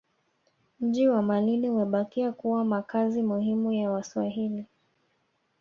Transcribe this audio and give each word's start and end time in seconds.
Mji 0.79 1.07
wa 1.07 1.21
Malindi 1.21 1.69
Umebakia 1.69 2.31
kuwa 2.31 2.65
makazi 2.65 3.23
muhimu 3.23 3.71
ya 3.73 3.91
Waswahili 3.91 4.65